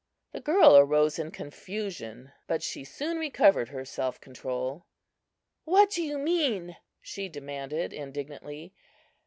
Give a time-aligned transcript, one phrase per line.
[0.31, 4.87] The girl arose in confusion, but she soon recovered her self control.
[5.63, 8.73] "What do you mean?" she demanded, indignantly.